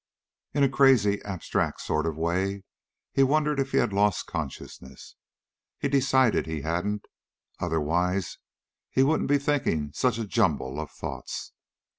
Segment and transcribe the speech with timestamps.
[0.55, 2.63] In a crazy abstract sort of way
[3.13, 5.15] he wondered if he had lost consciousness.
[5.77, 7.05] He decided he hadn't,
[7.59, 8.39] otherwise
[8.89, 11.51] he wouldn't be thinking such a jumble of thoughts.